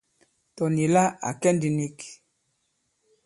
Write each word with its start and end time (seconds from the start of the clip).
Tɔ̀ 0.55 0.69
nì 0.75 0.83
la 0.95 1.03
à 1.27 1.29
kɛ 1.41 1.49
ndī 1.55 1.69
nik. 1.77 1.97